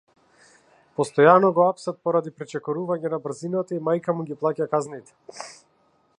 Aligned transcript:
Постојано 0.99 1.51
го 1.57 1.65
апсат 1.65 1.99
поради 2.07 2.33
пречекорување 2.39 3.13
на 3.15 3.21
брзината 3.27 3.79
и 3.79 3.85
мајка 3.91 4.19
му 4.19 4.27
ги 4.31 4.43
плаќа 4.43 4.71
казните. 4.75 5.19